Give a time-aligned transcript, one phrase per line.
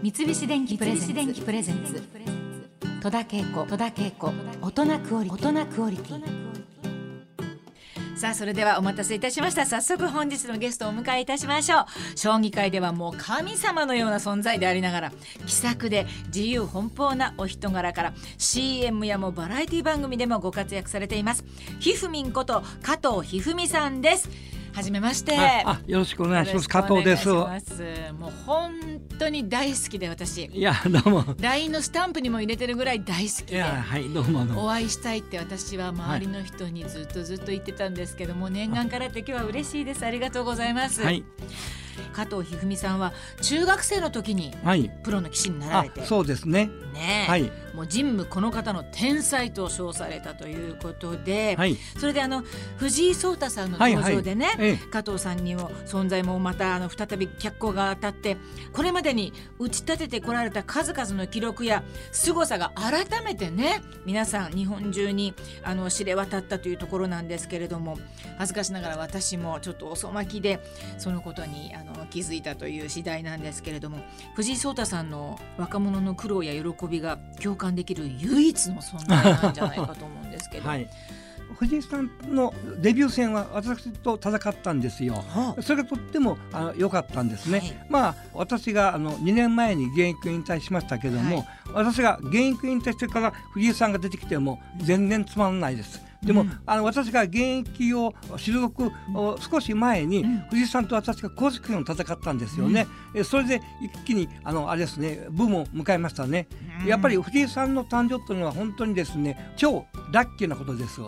[0.00, 2.00] 三菱電機プレゼンツ。
[3.02, 3.66] 戸田恵子。
[3.66, 4.32] 戸田恵子。
[4.62, 5.48] 大人クオリティ。
[5.48, 6.22] 大人クオリティ。
[8.16, 9.66] さあそれではお待たせいたしました。
[9.66, 11.84] 早速本日のゲストをお迎えいたしましょう。
[12.16, 15.12] 将棋界ではもう神様のような存在でありながら
[15.46, 21.44] 気さくで自由奔放なお人柄から CM やもバラエティ番組でもご活躍されています。
[21.80, 24.28] ひふみんこと加藤ひふみさんです
[24.78, 25.36] はじめまして。
[25.36, 26.68] あよろしくお願いします。
[26.68, 27.28] 加藤です。
[27.28, 27.48] も
[28.28, 28.72] う本
[29.18, 30.46] 当に大好きで私。
[30.46, 31.24] いやどうも。
[31.40, 33.60] LINE のスタンプにも入れてるぐらい大好きで。
[33.60, 40.06] はいどうもお会いしたいって私は周りの人にずっとずっと言ってたんですけども、念願からって今日は嬉しいです。
[40.06, 41.24] ありがとうございます、はい。
[42.12, 44.54] 加藤一二三さんは中学生の時に
[45.02, 52.42] プロの棋士になられて、はい、そうですねね、はい、もう人務この方の天才と称されたということで、はい、それであの
[52.76, 58.36] 藤井聡太さんの登場でね、はいはい、加藤さんにも存在もまたあの再び脚光が当たって
[58.72, 67.96] これまでに打ち立ててこられた数々の記録や凄さが改めてね皆さん日本中にあの知れ渡ったというところなんですけれども
[68.38, 70.60] 恥ずかしながら私もちょっと遅まきで
[70.98, 73.98] そのことにあの気づいたという次第なんですけれども
[74.34, 80.68] 藤井聡太さんの若者の苦労や喜びが共感できる唯一の存在なんじゃないかと思うんですけど。
[80.68, 80.88] はい
[81.58, 85.14] 藤井さんのデビュー戦は私と戦ったんですよ。
[85.14, 86.38] はあ、それがとっても
[86.76, 87.58] 良かったんですね。
[87.58, 96.07] はい、まあ私があの2年前に現役引退しましたけども、はい、私が現役引退してから藤井さんが出てきても全然つまらないです。
[96.22, 98.92] でも、うん、あの私が現役を退く、
[99.50, 102.86] 少し前に、藤井さんと私が公式戦を戦ったんですよね。
[103.14, 106.48] うん、それで一気にあのあれですね部も迎えましたね。
[106.86, 111.00] やっぱり藤井さんの誕生というのは本当にですね超ラッキーなことです。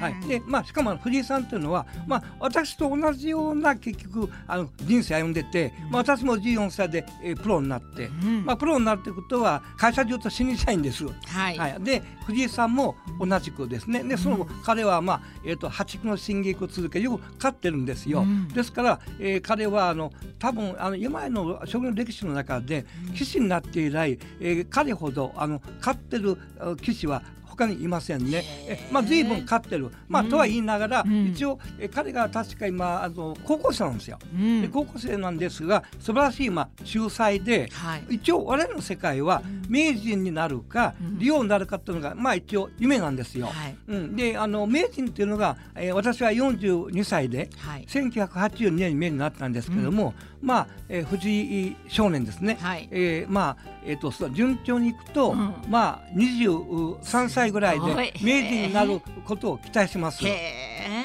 [0.00, 8.08] はい、でまあしかも藤井さんというのは、まあ、私と同じような結局あの人生歩んでて、まあ、私も14歳で、えー、プロになって、
[8.44, 11.04] まあ、プロになるということは会社中と死にたいんです。
[11.06, 14.02] はい、はい、で藤井さんも同じくですね。
[14.02, 18.24] でその彼は、まあえーと、破竹の進撃を続けよく勝ってるんですよ。
[18.52, 26.36] ですから、えー、彼はあの多分あの今の将棋の歴史の中で棋士になって以来、えー、彼ほどあの勝ってる
[26.76, 27.22] 棋士は
[27.56, 28.44] 他にいませんね。
[28.68, 29.90] えまあ随分勝ってる。
[30.08, 34.18] まあ、とは言いながら、うん、一応え彼が確か今あの高校生なんですよ。
[34.34, 43.46] うん、で高校生なんですが素晴らしいまあ秀才で、はい、一応我々の世界は名人になるか、利用になるかっていうのがまあ一応夢なんですよ。
[43.46, 52.58] はい、うん、であの名人っていうのが、えー、私は42歳で、はい、1982年に名人になったんですけども、まあ、えー、藤井少年ですね。
[52.60, 60.22] はい、えー、まあえーと、順調にいくと、うん、まあ23歳ぐらいで名人になることを期待します。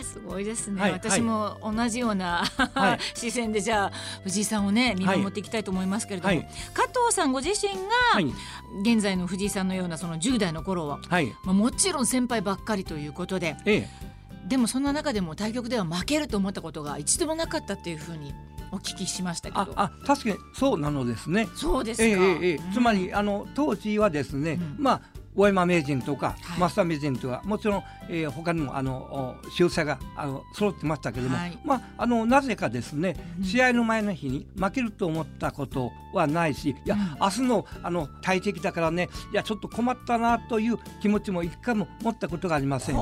[0.03, 2.43] すごいですね、はい、私も同じような、
[2.75, 3.91] はい、 視線でじゃあ
[4.23, 8.33] 藤井さんをね見守っていきたいと思いますけれども、はい、加藤さんご自身が、
[8.81, 10.99] 現在の藤井さんのようなその10代の頃は、
[11.43, 18.33] まあ、もちろん先輩ばっかりということで、ええ、でもそんな中でも対局では負けると思ったことが一度もなかったっていうふうに
[18.71, 19.73] お聞きしましたけど。
[19.75, 21.47] あ確かにそうなのですね。
[21.55, 25.01] そうですか、えーえー、つまりあの当時はですね、うん、まあ
[25.35, 42.95] 大山名人とか、はい、増田名人とかもちろん、えー、他にもあの秀才があの揃ってましたけども、はい、まああのなぜかですね、うん、試合の前の日に負けると思ったことはないしいや、うん、明日のあの大敵だからねいやちょっと困ったなという気持ちも一回も持ったことがありません。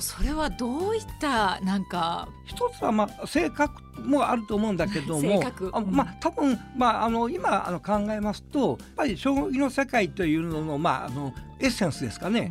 [0.00, 5.42] それはどういったなんか一つはまあ性格もあると思うんだけども、
[5.72, 12.50] あまあ多分まああの今あの考えますとやっぱり将棋の世界というののまああのエッセンスですかね。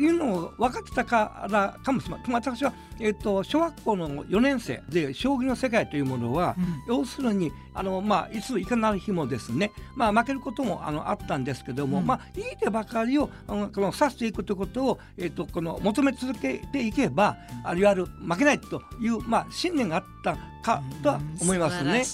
[0.00, 2.34] うんいうのを分かってたからかもしれません。
[2.34, 6.56] 私は、えーと、小学校の4年生で将棋の世界というものは、
[6.88, 17.36] うん、要するにあの、まあ、いついかなる日もですね、まあ、負けることもあのあったんですけども、うん、まあ、いい手ばかりをあのこの指していくということを、えーと、この求め続けていけば、
[17.70, 22.04] うん、いわゆる負けないという、まあ、信念があったかとは思いますね。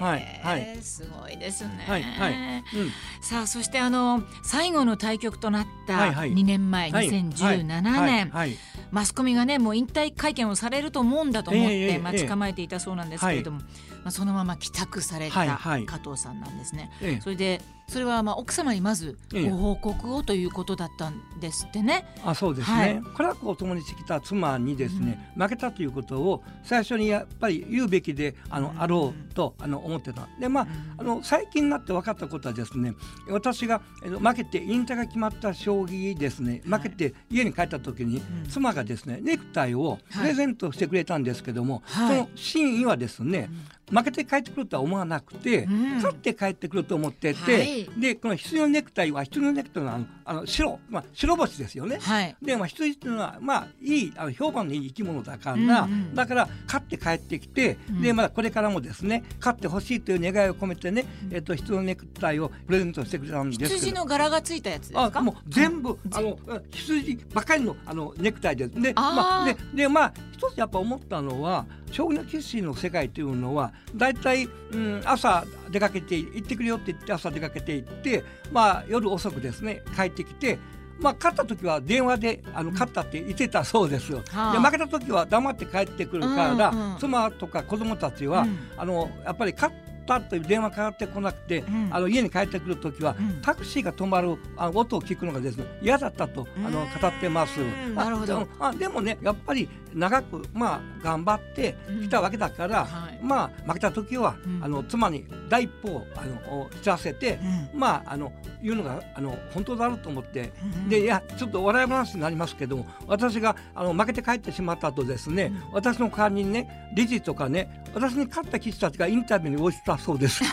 [0.00, 1.84] はい、はい、すごいですね。
[1.86, 2.90] はい、はい、うん、
[3.20, 7.06] さあ、そしてあの最後の対局となった2年前、はい。
[7.08, 8.56] はい、2017年、はい、
[8.90, 13.66] マスコミがねもう引退会見をされると思うんだと思って待ち構えていたそうなんですけれども、ま
[14.06, 16.90] あ、そのまま帰宅された加藤さんなんですね。
[17.22, 22.04] それでそれはまあ奥様にまずご報告をということだったんですってね。
[22.24, 30.28] あそうですね、はい、苦楽を共にしてきた妻にですね、うん、負けたということを最初にやっぱり言うべきであの、うん、あろうとあの思ってた。
[30.40, 30.66] でまあ,、
[30.98, 32.94] あの最近になって分かったことはですね
[33.28, 36.62] 私が負けて引退が決まった将棋ですね。
[36.64, 43.48] 負けて家に帰った時に、妻がですねネクタイをプレゼントしてくれたんですけども、はい、その真意はですね、
[43.90, 51.98] 負けて帰ってくるとは思わなくて、うん、勝って帰ってくると思ってて、はい、でこの羊のネクタイは羊のネクタイはあのあの白、まあ、白星ですよね。
[52.00, 63.74] はい、で、まあ、羊っていうのは、まあ、いいあの評判のいい生き物だから、うんうん、だから勝って帰ってきて、うん、でまだこれからもですね勝ってほしいという願いを込めてね、えっと、羊のネクタイをプレゼントしてくれたんですけど。
[63.74, 65.20] 羊の柄がついたやつですか？
[65.20, 66.38] もう全部、あの
[66.70, 68.80] 羊ばかりのあのネクタイです。
[68.80, 78.22] でまあ、ででまあ一つやっぱ思ったのは将棋の棋士の世界というのは大体、うん、朝出かけて行ってくれよって言って朝出かけて行って、
[78.52, 80.58] まあ、夜遅くですね帰ってきて
[80.98, 84.22] まあ、勝った時は電話であの勝ったって言ってたそうですよ。
[84.30, 89.74] はあ、で負けた時は黙って帰ってくるから、うんうん、妻とか子供たちは、うん、あのやっぱり勝っ
[90.06, 97.58] ったという電話かかってこなくて、うん、あの家に帰ってくる時は、うん、タクシーが止まるあの音を聞くのがですね嫌だったとあの語ってます。
[97.94, 98.46] なるほど。
[98.60, 107.40] あでもねやっぱり長くまあ頑張ってきたわけだから、はい、まあ負けた時は、あの妻に第一歩をあの知らせて、
[107.74, 108.32] まああの
[108.62, 110.52] 言うのがあの本当だろうと思って、
[110.88, 120.44] でいやちょっと笑い話になりますけども私があの負けて帰ってしまった後ですね、私の代わりにね理事とかね私に勝った棋士たちがインタビューに応じたそうです。
[120.44, 120.50] そ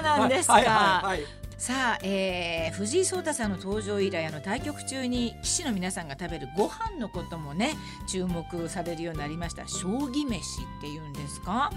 [0.00, 0.54] うなんですか。
[0.54, 7.74] はいはいはいさあ、えー、藤井聡太さんの登場以来あの対局中に棋士の皆さんが食べるご飯のこともね
[8.06, 9.66] 注目されるようになりました。
[9.66, 11.72] 将棋飯っていうんですか？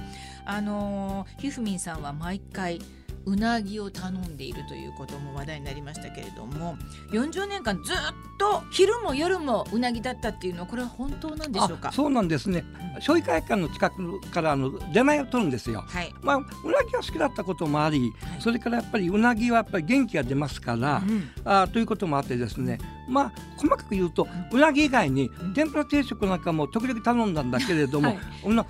[0.46, 2.82] あのひふみんさんは毎回
[3.26, 6.78] うなぎを頼んでいるということも話題になりましたけれども
[7.12, 7.96] 40年間ずっ
[8.40, 11.92] と昼も夜もうなぎだったっていうのはこれは本当なんでしょうか？
[11.92, 12.64] そうなんですね。
[13.00, 22.78] 将棋会館の近くからあの出前を取るんですよ、はい、まあうなぎが好きだったこともあり、はい、それからやっぱりうなぎはやっぱり元気が出ますから、うん、あということもあってですね
[23.10, 28.20] まあ細かく言うとうなぎ以外に天ぷら定食なんかも時々頼んだんだけれども、はい、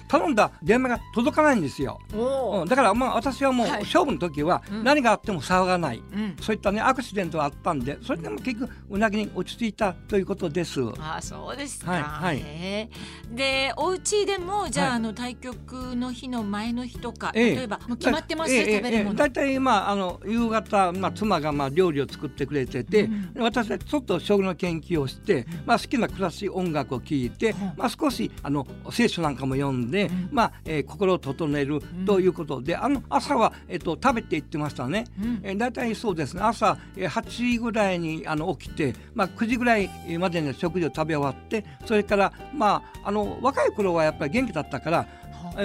[0.08, 10.80] 頼んだ出前が届かないんですよ、うん、だからまあ私はもう勝負の時は何があっても騒がない、うん、そういったねアクシデントがあったんでそれでも結局うなぎに落ち着いたということです。
[11.00, 12.90] あそうですか、はいはい、
[13.30, 19.16] でお家でもじゃあはい、あの対局の日の前の日とか、例えばもう決まってます、ええ、食べるもの。
[19.16, 35.06] 大体、まああの夕方まあ妻がまあ料理を作ってくれてて、うん、私はちょっと将棋の研究をして、まあ好きなクラシック音楽を聴いて、まあ少しあの聖書なんかも読んで、まあ、えー、心を整えるということで、あの朝はえっ、と食べていってましたね。
[35.20, 36.44] うん、えー、大体そうですね。
[36.44, 39.90] 朝8時ぐらいにあの起きて、まあ9時ぐらい
[40.20, 45.08] までに食事を食べ終わってそれからまああの若い頃はやっぱり元気だったから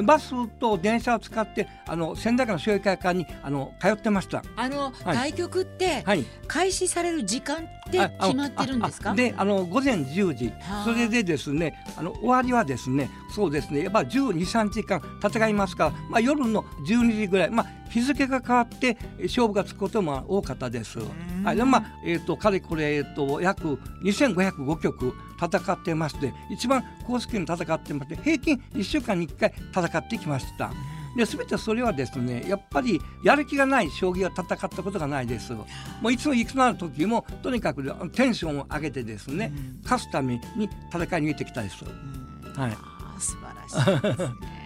[0.04, 4.42] バスと電車を使ってあの仙台の商業会館にあの通ってました。
[4.56, 6.04] あの、はい、対局って、
[6.46, 7.60] 開始される時間っ
[7.90, 9.14] て決まってるんですか？
[9.14, 10.52] であの午前10時。
[10.84, 20.98] それでですねあの終わりはですねそうですねやっぱ12、3時間戦いますから、まあ、夜の12時ぐらい、まあ、日付が変わって勝負がつくことも多かったです。
[21.44, 30.72] はい、まあえーと、かれこれ、えーと、約2505局戦ってまして一番高スキルに戦ってまして平均1週間に1回戦ってきました。
[31.16, 35.52] で全てそれはですねやっぱりやる気がない将棋は戦ったことがないです。
[35.52, 35.64] も
[36.04, 42.76] ういつもいくなる時もとにかくテンションを上げてですね、うん、勝つために戦いに行ってきたです、うん、はい。
[43.20, 44.64] 素晴らしいですね。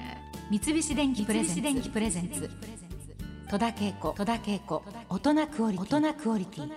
[0.50, 2.50] 三菱電機プレゼンツ
[3.50, 4.14] 戸田恵子
[5.08, 5.78] 大人クオリ
[6.44, 6.70] ティ。